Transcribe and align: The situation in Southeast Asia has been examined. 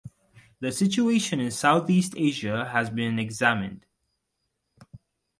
The 0.61 0.71
situation 0.71 1.39
in 1.39 1.51
Southeast 1.51 2.15
Asia 2.17 2.65
has 2.71 2.89
been 2.89 3.19
examined. 3.19 3.85